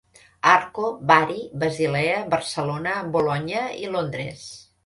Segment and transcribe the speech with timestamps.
[0.51, 4.51] Arco, Bari, Basilea, Barcelona, Bolonya i Londres.